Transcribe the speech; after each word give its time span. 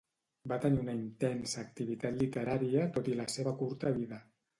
Va 0.51 0.55
tenir 0.61 0.79
una 0.83 0.95
intensa 0.99 1.59
activitat 1.63 2.17
literària 2.21 2.87
tot 2.97 3.11
i 3.13 3.19
la 3.21 3.29
seva 3.35 3.55
curta 3.61 3.93
vida. 3.99 4.19